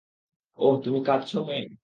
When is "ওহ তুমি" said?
0.59-0.99